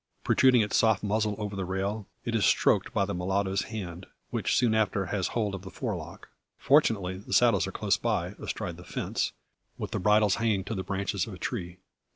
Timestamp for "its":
0.61-0.77